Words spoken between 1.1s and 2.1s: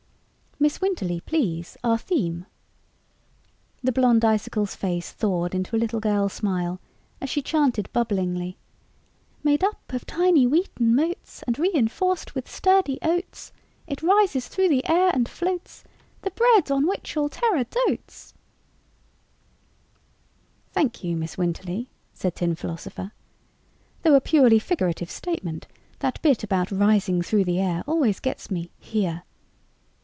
please our